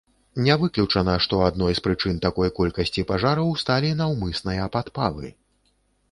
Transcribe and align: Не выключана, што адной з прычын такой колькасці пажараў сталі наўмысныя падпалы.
Не 0.45 0.53
выключана, 0.61 1.13
што 1.25 1.41
адной 1.47 1.75
з 1.79 1.83
прычын 1.87 2.15
такой 2.23 2.51
колькасці 2.59 3.03
пажараў 3.11 3.51
сталі 3.65 3.91
наўмысныя 4.01 4.65
падпалы. 4.77 5.29